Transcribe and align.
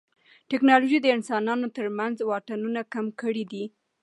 ټیکنالوژي 0.49 0.99
د 1.01 1.07
انسانانو 1.17 1.67
ترمنځ 1.77 2.15
واټنونه 2.23 2.81
کم 2.93 3.05
کړي 3.21 3.43
دي. 3.51 3.65